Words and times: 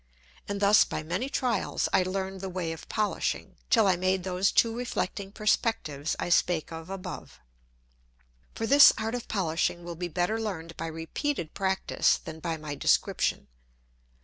And 0.47 0.59
thus 0.59 0.83
by 0.83 1.03
many 1.03 1.29
Trials 1.29 1.87
I 1.93 2.01
learn'd 2.01 2.41
the 2.41 2.49
way 2.49 2.71
of 2.71 2.89
polishing, 2.89 3.57
till 3.69 3.85
I 3.85 3.95
made 3.97 4.23
those 4.23 4.51
two 4.51 4.75
reflecting 4.75 5.31
Perspectives 5.31 6.15
I 6.17 6.27
spake 6.29 6.71
of 6.71 6.89
above. 6.89 7.39
For 8.55 8.65
this 8.65 8.91
Art 8.97 9.13
of 9.13 9.27
polishing 9.27 9.83
will 9.83 9.93
be 9.95 10.07
better 10.07 10.41
learn'd 10.41 10.75
by 10.75 10.87
repeated 10.87 11.53
Practice 11.53 12.17
than 12.17 12.39
by 12.39 12.57
my 12.57 12.73
Description. 12.73 13.47